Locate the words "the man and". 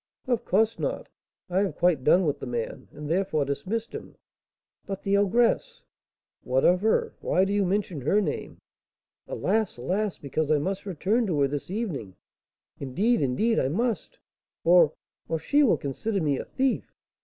2.39-3.07